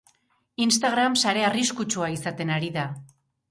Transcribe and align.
Instagram 0.63 1.17
sare 1.25 1.45
arriskutsua 1.51 2.11
izaten 2.17 2.57
ari 2.59 2.75
da. 2.81 2.89